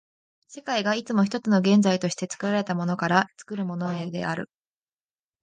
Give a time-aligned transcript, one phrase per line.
[0.47, 4.49] 世界がいつも一つの現在として、作られたものから作るものへである。